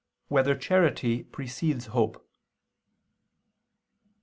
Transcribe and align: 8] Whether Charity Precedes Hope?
8] 0.29 0.31
Whether 0.33 0.55
Charity 0.55 1.21
Precedes 1.25 1.85
Hope? 1.93 2.27